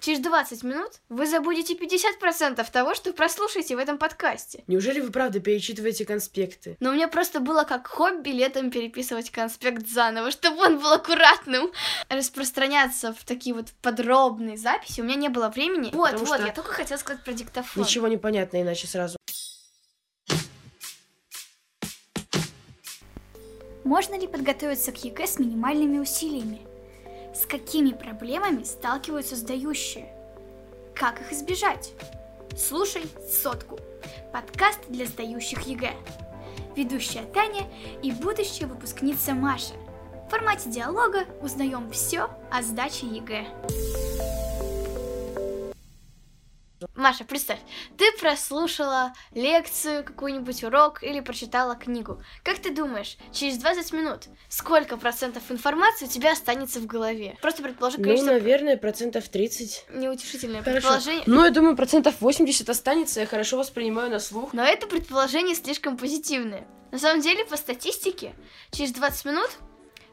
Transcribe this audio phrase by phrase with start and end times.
[0.00, 4.64] Через 20 минут вы забудете 50% того, что прослушаете в этом подкасте.
[4.66, 6.78] Неужели вы правда перечитываете конспекты?
[6.80, 11.70] Но у меня просто было как хобби летом переписывать конспект заново, чтобы он был аккуратным.
[12.08, 15.90] Распространяться в такие вот подробные записи у меня не было времени.
[15.92, 17.82] Вот, Потому вот, что я только хотела сказать про диктофон.
[17.82, 19.18] Ничего не понятно иначе сразу.
[23.84, 26.69] Можно ли подготовиться к ЕГЭ с минимальными усилиями?
[27.34, 30.12] С какими проблемами сталкиваются сдающие?
[30.94, 31.92] Как их избежать?
[32.56, 33.78] Слушай сотку.
[34.32, 35.92] Подкаст для сдающих ЕГЭ.
[36.74, 37.68] Ведущая Таня
[38.02, 39.74] и будущая выпускница Маша.
[40.26, 43.46] В формате диалога узнаем все о сдаче ЕГЭ.
[47.00, 47.58] Маша, представь,
[47.96, 52.22] ты прослушала лекцию, какой-нибудь урок или прочитала книгу.
[52.44, 57.38] Как ты думаешь, через 20 минут сколько процентов информации у тебя останется в голове?
[57.40, 58.32] Просто предположи Ну, количество...
[58.32, 59.86] наверное, процентов 30.
[59.94, 60.74] Неутешительное Хорошо.
[60.88, 61.22] предположение.
[61.24, 64.52] Ну, я думаю, процентов 80 останется, я хорошо воспринимаю на слух.
[64.52, 66.66] Но это предположение слишком позитивное.
[66.92, 68.34] На самом деле, по статистике,
[68.72, 69.50] через 20 минут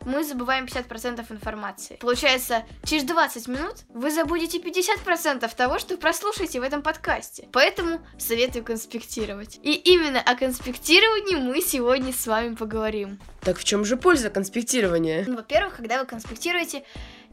[0.06, 1.98] мы забываем 50% информации.
[2.00, 7.48] Получается, через 20 минут вы забудете 50% того, что прослушаете в этом подкасте.
[7.52, 9.60] Поэтому советую конспектировать.
[9.64, 13.20] И именно о конспектировании мы сегодня с вами поговорим.
[13.42, 15.24] Так в чем же польза конспектирования?
[15.28, 16.84] Ну, во-первых, когда вы конспектируете,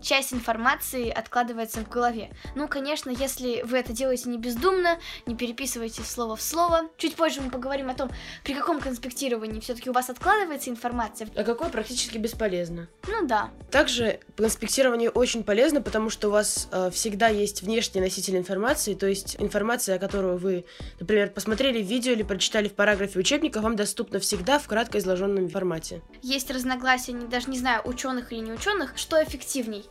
[0.04, 2.30] часть информации откладывается в голове.
[2.54, 6.82] Ну, конечно, если вы это делаете не бездумно, не переписываете слово в слово.
[6.98, 8.10] Чуть позже мы поговорим о том,
[8.44, 11.28] при каком конспектировании все-таки у вас откладывается информация.
[11.34, 12.88] А какое практически бесполезно.
[13.08, 13.50] Ну да.
[13.70, 19.06] Также конспектирование очень полезно, потому что у вас э, всегда есть внешний носитель информации, то
[19.06, 20.64] есть информация, которую вы,
[21.00, 25.48] например, посмотрели в видео или прочитали в параграфе учебника, вам доступна всегда в кратко изложенном
[25.48, 26.02] формате.
[26.22, 29.84] Есть разногласия, не- даже не знаю, ученых или не ученых, что эффективней.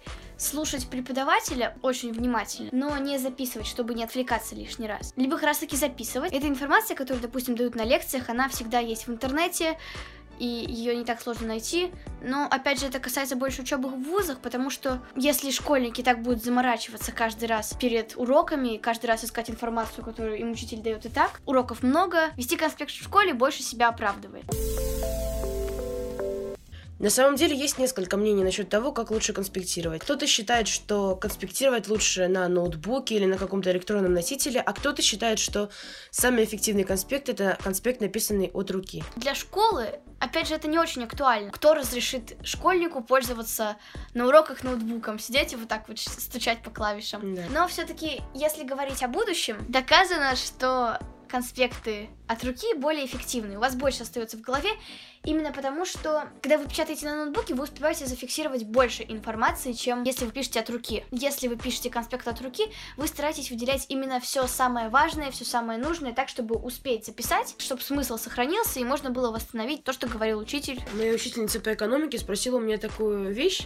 [0.44, 5.14] Слушать преподавателя очень внимательно, но не записывать, чтобы не отвлекаться лишний раз.
[5.16, 6.34] Либо как раз таки записывать.
[6.34, 9.78] Эта информация, которую, допустим, дают на лекциях, она всегда есть в интернете,
[10.40, 11.94] и ее не так сложно найти.
[12.22, 16.44] Но, опять же, это касается больше учебы в вузах, потому что если школьники так будут
[16.44, 21.40] заморачиваться каждый раз перед уроками, каждый раз искать информацию, которую им учитель дает и так,
[21.46, 24.44] уроков много, вести конспект в школе больше себя оправдывает.
[27.00, 30.02] На самом деле есть несколько мнений насчет того, как лучше конспектировать.
[30.02, 35.40] Кто-то считает, что конспектировать лучше на ноутбуке или на каком-то электронном носителе, а кто-то считает,
[35.40, 35.70] что
[36.12, 39.04] самый эффективный конспект это конспект, написанный от руки.
[39.16, 41.52] Для школы, опять же, это не очень актуально.
[41.52, 43.76] Кто разрешит школьнику пользоваться
[44.14, 47.36] на уроках ноутбуком, сидеть и вот так вот стучать по клавишам?
[47.36, 47.44] Да.
[47.50, 51.00] Но все-таки, если говорить о будущем, доказано, что
[51.34, 53.58] конспекты от руки более эффективны.
[53.58, 54.70] У вас больше остается в голове,
[55.24, 60.26] именно потому что, когда вы печатаете на ноутбуке, вы успеваете зафиксировать больше информации, чем если
[60.26, 61.04] вы пишете от руки.
[61.10, 62.66] Если вы пишете конспект от руки,
[62.98, 67.82] вы стараетесь выделять именно все самое важное, все самое нужное, так, чтобы успеть записать, чтобы
[67.82, 70.80] смысл сохранился и можно было восстановить то, что говорил учитель.
[70.94, 73.66] Моя учительница по экономике спросила у меня такую вещь.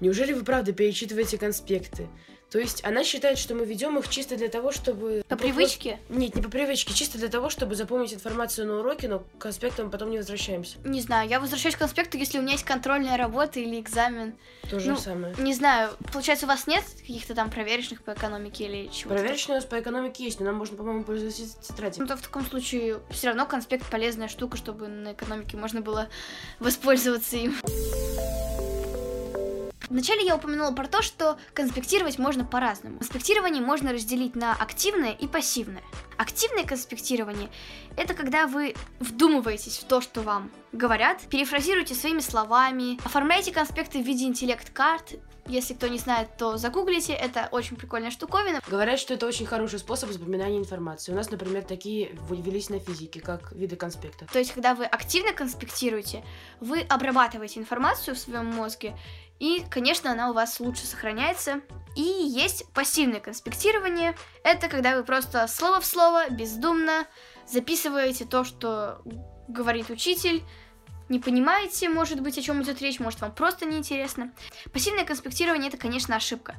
[0.00, 2.08] Неужели вы правда перечитываете конспекты?
[2.54, 5.24] То есть она считает, что мы ведем их чисто для того, чтобы...
[5.28, 5.98] По привычке?
[6.08, 9.90] Нет, не по привычке, чисто для того, чтобы запомнить информацию на уроке, но к конспектам
[9.90, 10.78] потом не возвращаемся.
[10.84, 14.36] Не знаю, я возвращаюсь к конспекту, если у меня есть контрольная работа или экзамен.
[14.70, 15.34] То же Ну, самое.
[15.36, 19.18] Не знаю, получается, у вас нет каких-то там проверочных по экономике или чего-то?
[19.18, 22.02] Проверочный у нас по экономике есть, но нам можно, по-моему, пользоваться тетрадью.
[22.02, 26.08] Ну, то в таком случае все равно конспект полезная штука, чтобы на экономике можно было
[26.60, 27.56] воспользоваться им.
[29.94, 32.98] Вначале я упомянула про то, что конспектировать можно по-разному.
[32.98, 35.84] Конспектирование можно разделить на активное и пассивное.
[36.16, 37.48] Активное конспектирование–
[37.96, 44.04] это когда вы вдумываетесь в то, что вам говорят, перефразируете своими словами, оформляете конспекты в
[44.04, 45.14] виде интеллект-карт.
[45.46, 48.62] Если кто не знает, то загуглите, это очень прикольная штуковина.
[48.66, 51.12] Говорят, что это очень хороший способ запоминания информации.
[51.12, 54.32] У нас, например, такие ввелись на физике, как виды конспектов.
[54.32, 56.24] То есть, когда вы активно конспектируете,
[56.60, 58.96] вы обрабатываете информацию в своем мозге,
[59.38, 61.60] и, конечно, она у вас лучше сохраняется.
[61.96, 64.16] И есть пассивное конспектирование.
[64.42, 67.06] Это когда вы просто слово в слово, бездумно
[67.46, 69.02] записываете то, что
[69.48, 70.42] говорит учитель,
[71.08, 74.32] не понимаете, может быть, о чем идет речь, может, вам просто неинтересно.
[74.72, 76.54] Пассивное конспектирование это, конечно, ошибка.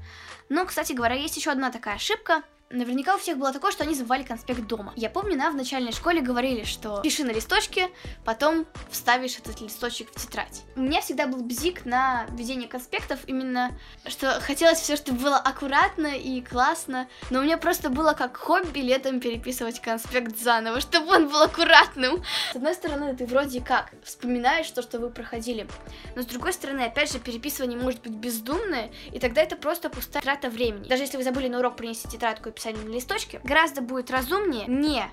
[0.50, 2.44] Но, кстати говоря, есть еще одна такая ошибка.
[2.72, 4.92] Наверняка у всех было такое, что они забывали конспект дома.
[4.96, 7.90] Я помню, нам в начальной школе говорили, что пиши на листочке,
[8.24, 10.64] потом вставишь этот листочек в тетрадь.
[10.76, 13.78] У меня всегда был бзик на ведение конспектов, именно
[14.08, 18.80] что хотелось все, чтобы было аккуратно и классно, но у меня просто было как хобби
[18.80, 22.24] летом переписывать конспект заново, чтобы он был аккуратным.
[22.52, 25.68] С одной стороны, ты вроде как вспоминаешь то, что вы проходили,
[26.16, 30.24] но с другой стороны, опять же, переписывание может быть бездумное, и тогда это просто пустая
[30.24, 30.88] трата времени.
[30.88, 35.06] Даже если вы забыли на урок принести тетрадку писать на листочке, гораздо будет разумнее не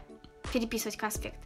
[0.53, 1.37] переписывать конспект,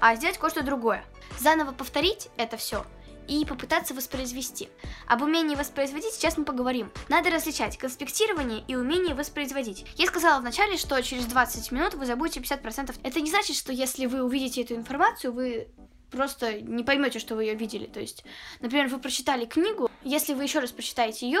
[0.00, 1.04] а сделать кое-что другое.
[1.38, 2.84] Заново повторить это все
[3.28, 4.68] и попытаться воспроизвести.
[5.06, 6.90] Об умении воспроизводить сейчас мы поговорим.
[7.08, 9.84] Надо различать конспектирование и умение воспроизводить.
[9.96, 12.94] Я сказала вначале, что через 20 минут вы забудете 50%.
[13.02, 15.68] Это не значит, что если вы увидите эту информацию, вы
[16.10, 17.86] просто не поймете, что вы ее видели.
[17.86, 18.24] То есть,
[18.60, 21.40] например, вы прочитали книгу, если вы еще раз прочитаете ее,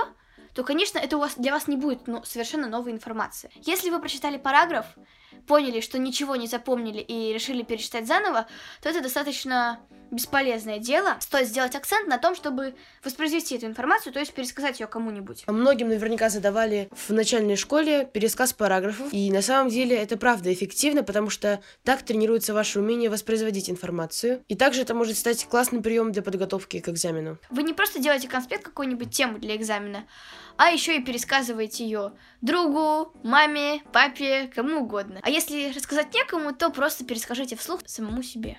[0.56, 3.50] то, конечно, это у вас, для вас не будет ну, совершенно новой информации.
[3.56, 4.86] Если вы прочитали параграф,
[5.46, 8.46] поняли, что ничего не запомнили и решили перечитать заново,
[8.80, 9.78] то это достаточно
[10.10, 11.16] бесполезное дело.
[11.20, 12.74] Стоит сделать акцент на том, чтобы
[13.04, 15.44] воспроизвести эту информацию, то есть пересказать ее кому-нибудь.
[15.46, 21.02] Многим наверняка задавали в начальной школе пересказ параграфов, и на самом деле это правда эффективно,
[21.02, 26.12] потому что так тренируется ваше умение воспроизводить информацию, и также это может стать классным приемом
[26.12, 27.38] для подготовки к экзамену.
[27.50, 30.04] Вы не просто делаете конспект какой-нибудь темы для экзамена,
[30.56, 35.20] а еще и пересказываете ее другу, маме, папе, кому угодно.
[35.22, 38.58] А если рассказать некому, то просто перескажите вслух самому себе.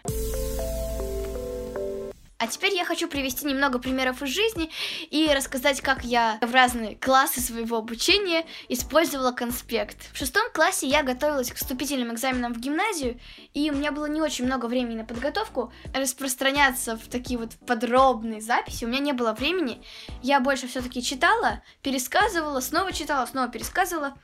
[2.39, 4.69] А теперь я хочу привести немного примеров из жизни
[5.09, 10.13] и рассказать, как я в разные классы своего обучения использовала конспект.
[10.13, 13.19] В шестом классе я готовилась к вступительным экзаменам в гимназию,
[13.55, 15.73] и у меня было не очень много времени на подготовку.
[15.95, 19.83] Распространяться в такие вот подробные записи у меня не было времени.
[20.21, 24.15] Я больше все-таки читала, пересказывала, снова читала, снова пересказывала.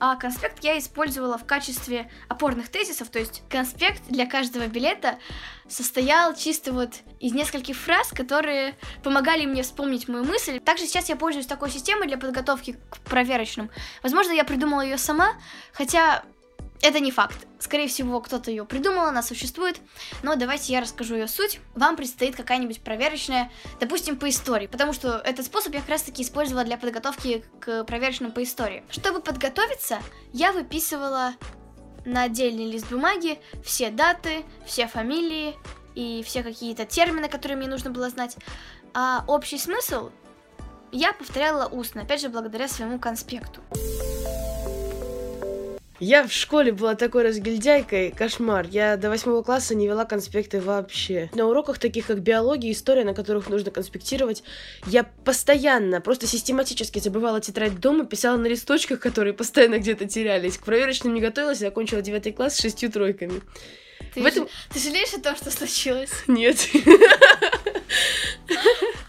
[0.00, 5.20] А конспект я использовала в качестве опорных тезисов, то есть конспект для каждого билета
[5.68, 10.60] состоял чисто вот из нескольких фраз, которые помогали мне вспомнить мою мысль.
[10.60, 13.70] Также сейчас я пользуюсь такой системой для подготовки к проверочным.
[14.02, 15.34] Возможно, я придумала ее сама,
[15.72, 16.22] хотя
[16.82, 17.46] это не факт.
[17.58, 19.80] Скорее всего, кто-то ее придумал, она существует.
[20.22, 21.60] Но давайте я расскажу ее суть.
[21.74, 24.66] Вам предстоит какая-нибудь проверочная, допустим, по истории.
[24.66, 28.82] Потому что этот способ я как раз таки использовала для подготовки к проверочным по истории.
[28.90, 29.98] Чтобы подготовиться,
[30.32, 31.34] я выписывала
[32.06, 35.54] на отдельный лист бумаги все даты, все фамилии
[35.94, 38.36] и все какие-то термины, которые мне нужно было знать.
[38.94, 40.10] А общий смысл
[40.92, 43.60] я повторяла устно, опять же, благодаря своему конспекту.
[46.00, 48.66] Я в школе была такой разгильдяйкой, кошмар.
[48.70, 51.28] Я до восьмого класса не вела конспекты вообще.
[51.34, 54.42] На уроках таких как биология, история, на которых нужно конспектировать,
[54.86, 60.56] я постоянно, просто систематически забывала тетрадь дома, писала на листочках, которые постоянно где-то терялись.
[60.56, 63.42] К проверочным не готовилась, я окончила девятый класс с шестью тройками.
[64.14, 64.48] Ты, в этом...
[64.72, 66.10] ты жалеешь о том, что случилось?
[66.26, 66.68] Нет.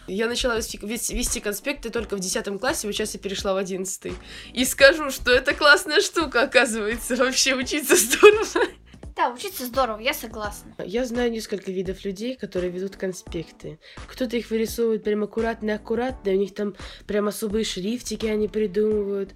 [0.08, 4.14] Я начала вести, вести конспекты только в 10 классе, вот сейчас я перешла в 11.
[4.54, 7.16] И скажу, что это классная штука, оказывается.
[7.16, 8.68] Вообще учиться здорово.
[9.34, 10.74] Учиться здорово, я согласна.
[10.84, 13.80] Я знаю несколько видов людей, которые ведут конспекты.
[14.08, 16.76] Кто-то их вырисовывает прям аккуратно-аккуратно, у них там
[17.08, 19.34] прям особые шрифтики они придумывают,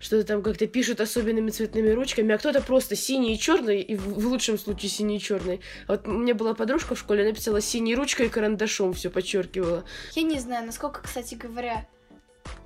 [0.00, 4.26] что-то там как-то пишут особенными цветными ручками, а кто-то просто синий и черный, и в
[4.26, 5.60] лучшем случае синий и черный.
[5.88, 9.84] Вот у меня была подружка в школе, написала синей ручкой и карандашом все подчеркивала.
[10.12, 11.86] Я не знаю, насколько, кстати говоря,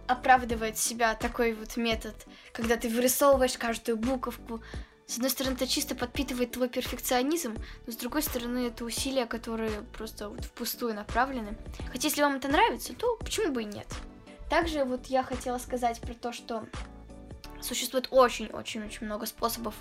[0.06, 2.14] оправдывает себя такой вот метод,
[2.52, 4.62] когда ты вырисовываешь каждую буковку,
[5.08, 7.56] с одной стороны, это чисто подпитывает твой перфекционизм,
[7.86, 11.56] но с другой стороны, это усилия, которые просто вот впустую направлены.
[11.90, 13.86] Хотя, если вам это нравится, то почему бы и нет?
[14.50, 16.66] Также вот я хотела сказать про то, что
[17.62, 19.74] существует очень-очень-очень много способов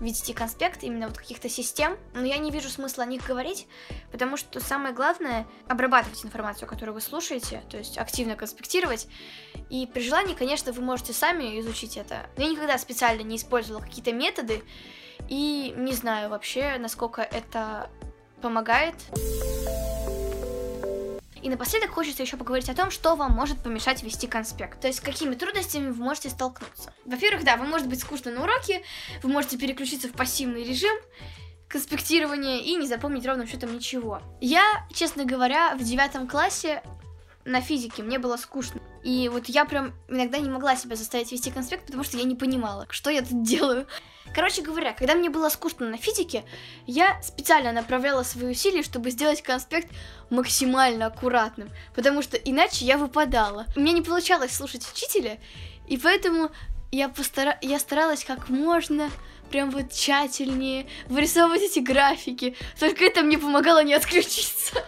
[0.00, 3.66] вести конспект, именно вот каких-то систем, но я не вижу смысла о них говорить,
[4.12, 9.08] потому что самое главное обрабатывать информацию, которую вы слушаете, то есть активно конспектировать,
[9.70, 12.26] и при желании, конечно, вы можете сами изучить это.
[12.36, 14.62] Я никогда специально не использовала какие-то методы,
[15.28, 17.90] и не знаю вообще, насколько это
[18.40, 18.94] помогает.
[21.48, 24.82] И напоследок хочется еще поговорить о том, что вам может помешать вести конспект.
[24.82, 26.92] То есть, с какими трудностями вы можете столкнуться.
[27.06, 28.82] Во-первых, да, вы можете быть скучно на уроке,
[29.22, 30.94] вы можете переключиться в пассивный режим,
[31.66, 34.20] конспектирования и не запомнить ровным счетом ничего.
[34.42, 36.82] Я, честно говоря, в девятом классе
[37.46, 38.82] на физике мне было скучно.
[39.08, 42.34] И вот я прям иногда не могла себя заставить вести конспект, потому что я не
[42.34, 43.86] понимала, что я тут делаю.
[44.34, 46.44] Короче говоря, когда мне было скучно на физике,
[46.86, 49.88] я специально направляла свои усилия, чтобы сделать конспект
[50.28, 53.64] максимально аккуратным, потому что иначе я выпадала.
[53.76, 55.38] У меня не получалось слушать учителя,
[55.86, 56.50] и поэтому
[56.92, 57.56] я, постара...
[57.62, 59.10] я старалась как можно
[59.50, 62.54] прям вот тщательнее вырисовывать эти графики.
[62.78, 64.84] Только это мне помогало не отключиться.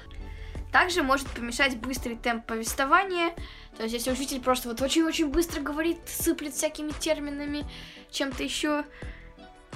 [0.72, 3.34] Также может помешать быстрый темп повествования.
[3.76, 7.64] То есть, если учитель просто вот очень-очень быстро говорит, сыплет всякими терминами,
[8.10, 8.84] чем-то еще,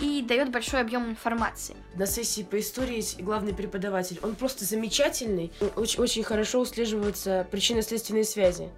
[0.00, 1.76] и дает большой объем информации.
[1.94, 4.18] На сессии по истории есть главный преподаватель.
[4.22, 5.52] Он просто замечательный.
[5.76, 8.68] Очень, очень хорошо услеживаются причинно-следственные связи.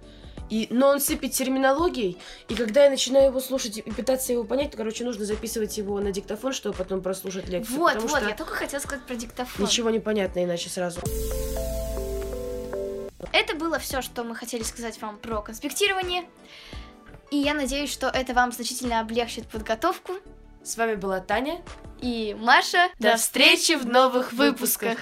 [0.49, 4.71] И, но он сыпет терминологией, и когда я начинаю его слушать и пытаться его понять,
[4.71, 7.77] то, короче, нужно записывать его на диктофон, чтобы потом прослушать лекцию.
[7.77, 9.65] Вот, вот, я только хотела сказать про диктофон.
[9.65, 11.01] Ничего не понятно иначе сразу.
[13.33, 16.27] Это было все, что мы хотели сказать вам про конспектирование.
[17.31, 20.13] И я надеюсь, что это вам значительно облегчит подготовку.
[20.63, 21.61] С вами была Таня
[22.01, 22.89] и Маша.
[22.99, 24.99] До встречи в новых выпусках.